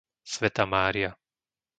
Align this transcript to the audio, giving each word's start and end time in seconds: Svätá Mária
Svätá 0.33 0.65
Mária 0.65 1.11